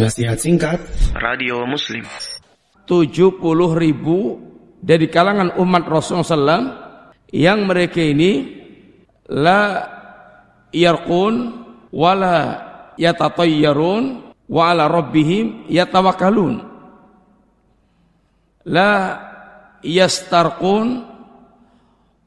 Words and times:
Nasihat 0.00 0.40
singkat. 0.40 0.80
Radio 1.12 1.68
Muslim. 1.68 2.08
70 2.88 3.36
ribu 3.76 4.40
dari 4.80 5.12
kalangan 5.12 5.52
umat 5.60 5.84
Rasulullah 5.84 6.24
SAW 6.24 6.64
yang 7.36 7.68
mereka 7.68 8.00
ini 8.00 8.48
la 9.28 9.84
yarqun 10.72 11.52
wala 11.92 12.36
yatatayyarun 12.96 14.32
wa 14.48 14.72
ala 14.72 14.88
rabbihim 14.88 15.68
yatawakkalun. 15.68 16.64
La 18.72 19.20
yastarqun 19.84 21.04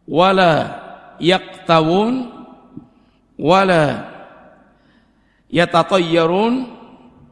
wala 0.06 0.54
yaqtawun 1.18 2.30
wala 3.42 4.14
yatatayyarun 5.50 6.83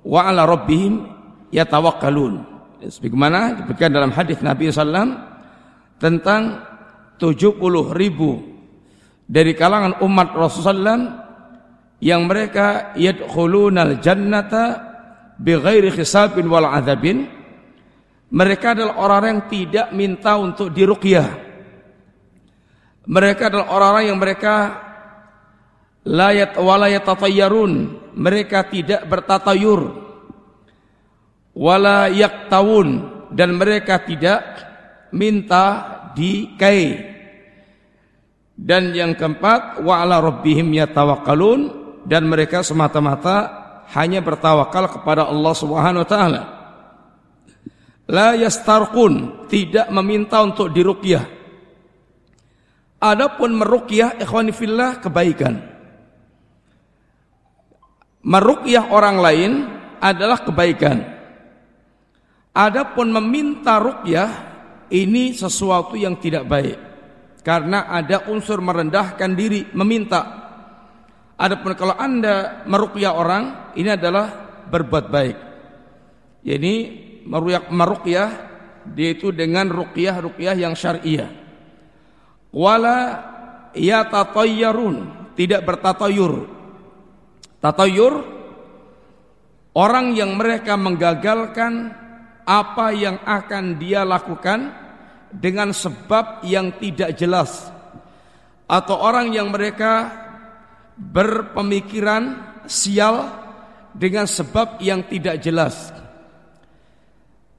wa 0.05 0.27
ala 0.27 0.45
rabbihim 0.45 1.05
yatawakkalun. 1.53 2.45
Sebagaimana 2.81 3.61
diberikan 3.61 3.93
dalam 3.93 4.09
hadis 4.09 4.41
Nabi 4.41 4.73
SAW 4.73 5.13
tentang 6.01 6.65
70 7.21 7.61
ribu 7.93 8.41
dari 9.29 9.53
kalangan 9.53 10.01
umat 10.01 10.33
Rasulullah 10.33 11.21
yang 12.01 12.25
mereka 12.25 12.97
yadkhulunal 12.97 14.01
jannata 14.01 14.63
bighairi 15.37 15.93
hisabin 15.93 16.49
wal 16.49 16.65
adzabin. 16.65 17.29
Mereka 18.31 18.73
adalah 18.73 18.95
orang 18.97 19.23
yang 19.27 19.41
tidak 19.51 19.87
minta 19.93 20.39
untuk 20.39 20.71
diruqyah. 20.71 21.29
Mereka 23.05 23.51
adalah 23.51 23.67
orang-orang 23.75 24.05
yang 24.07 24.17
mereka 24.17 24.53
layat 26.05 26.57
wala 26.57 26.89
yatatayyarun. 26.89 27.99
Mereka 28.11 28.67
tidak 28.69 29.07
bertatayur. 29.07 29.81
Wala 31.55 32.11
yaktawun. 32.11 33.19
Dan 33.31 33.55
mereka 33.55 34.03
tidak 34.03 34.41
minta 35.15 35.65
dikai. 36.11 37.09
Dan 38.61 38.93
yang 38.93 39.15
keempat 39.17 39.81
wa 39.81 40.03
ala 40.03 40.19
rabbihim 40.19 40.67
yatawakkalun. 40.75 41.81
Dan 42.03 42.27
mereka 42.27 42.65
semata-mata 42.65 43.61
hanya 43.93 44.19
bertawakal 44.19 44.89
kepada 44.99 45.29
Allah 45.29 45.53
Subhanahu 45.53 46.03
wa 46.03 46.09
taala. 46.09 46.41
La 48.11 48.35
yastarqun. 48.35 49.47
Tidak 49.47 49.87
meminta 49.93 50.43
untuk 50.43 50.67
diruqyah. 50.73 51.39
Adapun 53.01 53.57
meruqyah 53.57 54.21
ikhwani 54.21 54.53
fillah 54.53 55.01
kebaikan 55.01 55.71
meruqyah 58.25 58.93
orang 58.93 59.17
lain 59.21 59.51
adalah 60.01 60.41
kebaikan. 60.41 60.97
Adapun 62.51 63.15
meminta 63.15 63.79
ruqyah 63.79 64.29
ini 64.91 65.31
sesuatu 65.31 65.95
yang 65.95 66.19
tidak 66.19 66.43
baik 66.51 66.77
karena 67.41 67.87
ada 67.89 68.27
unsur 68.27 68.59
merendahkan 68.59 69.31
diri 69.33 69.65
meminta. 69.73 70.41
Adapun 71.39 71.73
kalau 71.73 71.97
Anda 71.97 72.61
meruqyah 72.69 73.13
orang 73.17 73.73
ini 73.73 73.89
adalah 73.89 74.29
berbuat 74.69 75.05
baik. 75.09 75.37
Jadi 76.45 76.73
meruqyah 77.69 78.29
dia 78.91 79.09
itu 79.13 79.29
dengan 79.33 79.69
ruqyah-ruqyah 79.69 80.55
yang 80.57 80.73
syariah. 80.73 81.29
Wala 82.51 82.99
yatatayyarun, 83.77 84.95
tidak 85.39 85.63
bertatayur, 85.63 86.60
Tatayur 87.61 88.25
orang 89.77 90.17
yang 90.17 90.33
mereka 90.33 90.73
menggagalkan 90.73 91.93
apa 92.41 92.89
yang 92.91 93.21
akan 93.21 93.77
dia 93.77 94.01
lakukan 94.01 94.73
dengan 95.29 95.69
sebab 95.69 96.41
yang 96.43 96.73
tidak 96.81 97.13
jelas 97.15 97.69
atau 98.65 98.97
orang 98.97 99.29
yang 99.29 99.53
mereka 99.53 100.09
berpemikiran 100.97 102.39
sial 102.65 103.29
dengan 103.93 104.25
sebab 104.25 104.81
yang 104.81 105.05
tidak 105.05 105.37
jelas. 105.43 105.93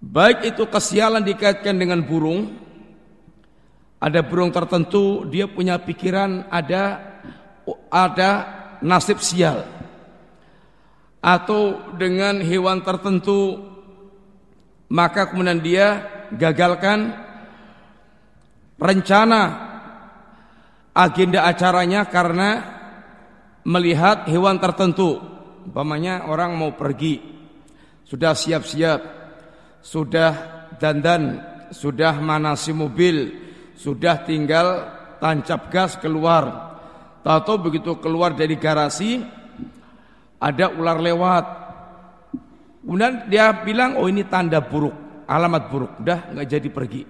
Baik 0.02 0.50
itu 0.50 0.66
kesialan 0.66 1.22
dikaitkan 1.22 1.78
dengan 1.78 2.02
burung, 2.02 2.58
ada 4.02 4.18
burung 4.18 4.50
tertentu 4.50 5.30
dia 5.30 5.46
punya 5.46 5.78
pikiran 5.78 6.50
ada 6.50 6.98
ada 7.86 8.30
nasib 8.82 9.22
sial 9.22 9.62
atau 11.22 11.94
dengan 11.94 12.42
hewan 12.42 12.82
tertentu 12.82 13.72
maka 14.92 15.32
kemudian 15.32 15.62
dia 15.64 16.04
gagalkan 16.34 17.16
rencana 18.76 19.42
agenda 20.92 21.48
acaranya 21.48 22.04
karena 22.10 22.50
melihat 23.64 24.28
hewan 24.28 24.60
tertentu. 24.60 25.16
Umpamanya 25.62 26.26
orang 26.26 26.58
mau 26.58 26.74
pergi 26.74 27.22
sudah 28.02 28.34
siap-siap 28.34 29.00
sudah 29.80 30.32
dandan 30.76 31.38
sudah 31.70 32.18
manasi 32.18 32.74
mobil 32.74 33.30
sudah 33.78 34.26
tinggal 34.26 34.90
tancap 35.22 35.70
gas 35.70 35.96
keluar. 36.02 36.74
Tahu 37.22 37.54
begitu 37.62 37.96
keluar 38.02 38.34
dari 38.34 38.58
garasi 38.58 39.22
ada 40.42 40.74
ular 40.74 40.98
lewat. 40.98 41.44
Kemudian 42.82 43.30
dia 43.30 43.54
bilang, 43.62 43.94
oh 43.94 44.10
ini 44.10 44.26
tanda 44.26 44.58
buruk, 44.58 45.24
alamat 45.30 45.70
buruk. 45.70 45.92
Udah 46.02 46.34
nggak 46.34 46.48
jadi 46.50 46.68
pergi. 46.68 47.02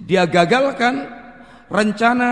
Dia 0.00 0.24
gagalkan 0.24 1.04
rencana 1.68 2.28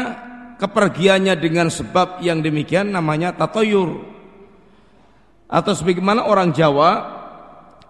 kepergiannya 0.56 1.36
dengan 1.36 1.68
sebab 1.68 2.24
yang 2.24 2.40
demikian 2.40 2.88
namanya 2.88 3.36
tatoyur. 3.36 4.00
Atau 5.44 5.76
sebagaimana 5.76 6.24
orang 6.24 6.56
Jawa 6.56 6.90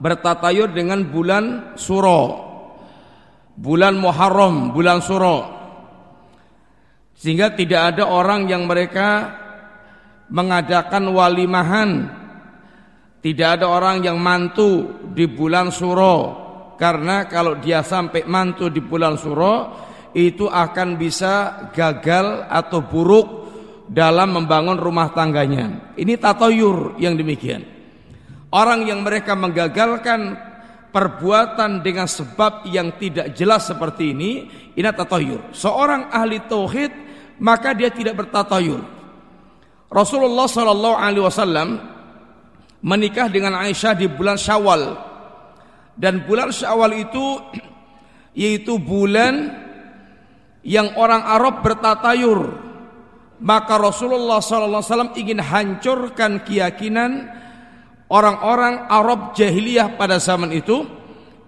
bertatayur 0.03 0.75
dengan 0.75 1.07
bulan 1.07 1.77
Suro. 1.79 2.51
Bulan 3.55 3.95
Muharram, 4.01 4.75
bulan 4.75 5.05
Suro. 5.05 5.61
Sehingga 7.15 7.53
tidak 7.53 7.95
ada 7.95 8.09
orang 8.09 8.49
yang 8.49 8.65
mereka 8.65 9.39
mengadakan 10.33 11.13
walimahan 11.13 12.20
tidak 13.21 13.61
ada 13.61 13.69
orang 13.69 14.01
yang 14.01 14.17
mantu 14.17 14.97
di 15.13 15.29
bulan 15.29 15.69
suro 15.69 16.17
karena 16.81 17.29
kalau 17.29 17.61
dia 17.61 17.85
sampai 17.85 18.25
mantu 18.25 18.73
di 18.73 18.81
bulan 18.81 19.21
suro 19.21 19.77
itu 20.17 20.49
akan 20.49 20.97
bisa 20.97 21.69
gagal 21.77 22.49
atau 22.49 22.81
buruk 22.81 23.27
dalam 23.91 24.41
membangun 24.41 24.81
rumah 24.81 25.13
tangganya. 25.13 25.93
Ini 25.99 26.17
tatoyur 26.17 26.97
yang 26.97 27.19
demikian. 27.19 27.63
Orang 28.51 28.89
yang 28.89 29.05
mereka 29.05 29.37
menggagalkan 29.37 30.35
perbuatan 30.91 31.85
dengan 31.85 32.11
sebab 32.11 32.67
yang 32.67 32.99
tidak 32.99 33.37
jelas 33.37 33.71
seperti 33.71 34.17
ini, 34.17 34.31
ini 34.75 34.89
tatoyur. 34.91 35.55
Seorang 35.55 36.11
ahli 36.11 36.43
tauhid 36.49 36.93
maka 37.43 37.77
dia 37.77 37.93
tidak 37.93 38.19
bertatayur. 38.19 38.81
Rasulullah 39.91 40.47
Shallallahu 40.47 40.97
Alaihi 40.97 41.25
Wasallam 41.27 41.69
menikah 42.81 43.29
dengan 43.29 43.57
Aisyah 43.57 43.95
di 43.97 44.07
bulan 44.09 44.37
Syawal. 44.41 44.97
Dan 45.97 46.25
bulan 46.25 46.53
Syawal 46.53 46.97
itu 46.97 47.25
yaitu 48.41 48.81
bulan 48.81 49.53
yang 50.65 50.97
orang 50.97 51.25
Arab 51.25 51.65
bertatayur. 51.65 52.69
Maka 53.41 53.81
Rasulullah 53.81 54.45
SAW 54.45 55.17
ingin 55.17 55.41
hancurkan 55.41 56.45
keyakinan 56.45 57.25
orang-orang 58.13 58.85
Arab 58.93 59.33
jahiliyah 59.33 59.97
pada 59.97 60.21
zaman 60.21 60.53
itu 60.53 60.85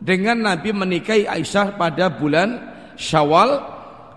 dengan 0.01 0.41
Nabi 0.41 0.73
menikahi 0.73 1.29
Aisyah 1.29 1.77
pada 1.77 2.09
bulan 2.09 2.73
Syawal 2.97 3.61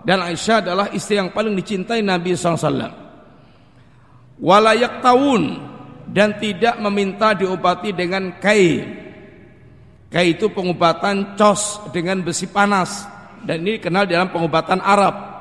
dan 0.08 0.24
Aisyah 0.24 0.64
adalah 0.64 0.86
istri 0.94 1.20
yang 1.20 1.34
paling 1.34 1.52
dicintai 1.52 2.00
Nabi 2.00 2.32
SAW. 2.32 3.04
Walayak 4.40 5.04
tahun 5.04 5.42
dan 6.06 6.38
tidak 6.38 6.78
meminta 6.78 7.34
diobati 7.34 7.90
dengan 7.90 8.38
kai. 8.38 8.82
Kai 10.06 10.38
itu 10.38 10.46
pengobatan 10.48 11.34
cos 11.34 11.90
dengan 11.90 12.22
besi 12.22 12.46
panas 12.46 13.04
dan 13.42 13.62
ini 13.66 13.82
kenal 13.82 14.06
dalam 14.06 14.30
pengobatan 14.30 14.78
Arab. 14.78 15.34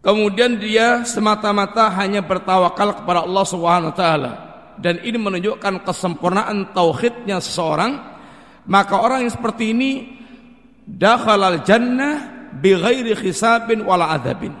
Kemudian 0.00 0.56
dia 0.56 1.04
semata-mata 1.04 1.92
hanya 2.00 2.24
bertawakal 2.24 3.04
kepada 3.04 3.26
Allah 3.26 3.44
Subhanahu 3.44 3.92
taala 3.92 4.32
dan 4.80 4.96
ini 5.04 5.20
menunjukkan 5.20 5.84
kesempurnaan 5.84 6.72
tauhidnya 6.72 7.36
seseorang 7.36 8.00
maka 8.64 8.96
orang 8.96 9.28
yang 9.28 9.34
seperti 9.36 9.76
ini 9.76 9.90
dakhalal 10.88 11.60
jannah 11.60 12.48
bighairi 12.56 13.12
hisabin 13.12 13.84
wala 13.84 14.16
adzabin 14.16 14.56